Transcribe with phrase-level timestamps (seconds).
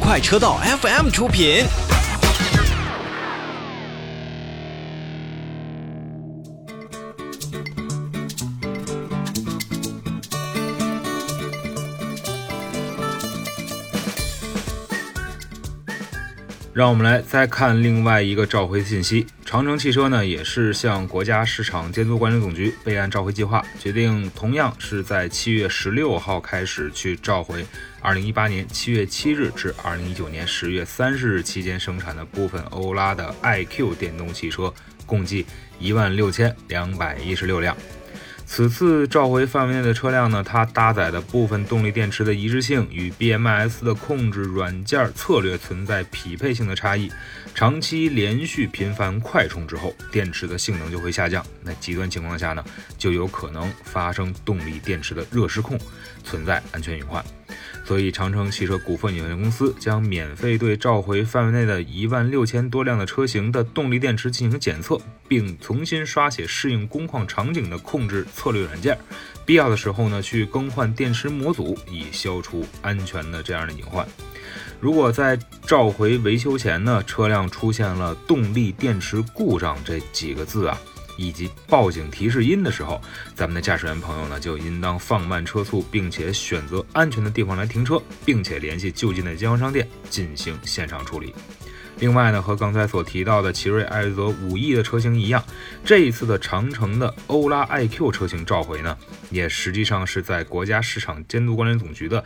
[0.00, 1.64] 快车道 FM 出品。
[16.72, 19.26] 让我们来再看另外一个召回信息。
[19.46, 27.64] 长城汽车呢，也是向国家市场监督管理总局备案召回计划，决定同样是在七月十六号开始去召回
[28.00, 34.74] 二零一八年七月七日至二零一九年十月三十日期间生产的部分欧拉的 iQ 电动汽车，
[35.06, 35.46] 共计
[35.78, 37.76] 一万六千两百一十六辆。
[38.48, 47.10] 此次召回范围内的车辆呢，它搭载的部分动力电池的一致性与 BMS 的控制软件策略存在匹配性的差异。
[47.54, 51.44] 长期连续频繁快充之后，电池的性能就会下降。
[51.62, 52.64] 那极端情况下呢，
[52.96, 55.78] 就有可能发生动力电池的热失控，
[56.24, 57.22] 存在安全隐患。
[57.86, 68.98] 所以，长城汽车股份有限公司将免费对召回范围内的一万六千多辆的车型的动力电池进行检测，并重新刷写适应工况场景的控制策略软件。
[69.44, 74.04] 必要的时候呢，去更换电池模组，以消除安全的这样的隐患。
[74.80, 80.76] 如果在召回维修前呢，车辆出现了动力电池故障这几个字啊。
[81.16, 83.00] 以及报警提示音的时候，
[83.34, 91.34] 咱们的驾驶员朋友呢就应当放慢车速，并且选择安全的地方来停车，并且联系就近的经销商店进行现场处理。
[91.98, 95.42] 另外呢，和刚才所提到的奇瑞艾瑞泽五 E 的车型一样，
[95.82, 98.96] 这一次的长城的欧拉 iQ 车型召回呢，
[99.30, 102.22] 也实际上是在国家市场监督管理总局的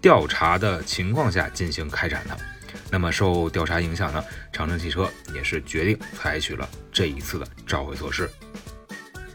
[0.00, 2.38] 调查的情况下进行开展的。
[2.90, 8.28] 那么受调查影响呢，长城汽车也是决定采取了这一次的召回措施。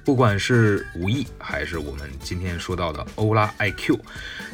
[0.03, 3.97] 不管是五 E 还是我们今天说到的欧拉 iQ，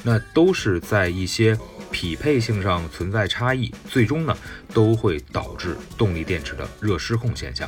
[0.03, 1.57] 那都是在一些
[1.89, 4.37] 匹配性上存在差异，最终呢
[4.73, 7.67] 都会导致动力电池的热失控现象。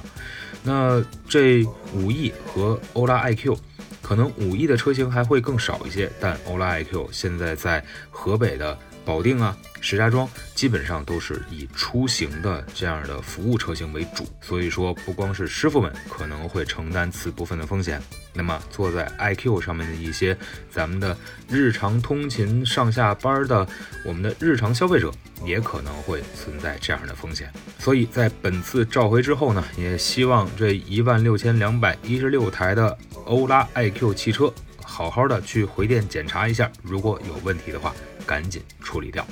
[0.64, 3.58] 那这五 E 和欧拉 iQ，
[4.02, 8.78] 可能五 E 的车型还会更少一些，但欧拉 iQ 现在在河北的。
[9.03, 18.01] 保定啊，石家庄基本上都是以出行的这样的服务车型为主，所以说不光是师傅们可能会承担此部分的风险，
[18.34, 20.38] 那么坐在 iQ 上面的一些
[20.69, 21.17] 咱们的
[21.50, 23.67] 日常通勤上下班的
[24.06, 25.12] 我们的日常消费者
[25.44, 27.51] 也可能会存在这样的风险。
[27.79, 32.95] 所以在本次召回之后呢，也希望这一万六千两百一十六台的
[33.25, 37.94] 欧拉 iQ 汽车好好的去回电检查一下，如果有问题的话。
[38.26, 39.26] 赶紧处理掉。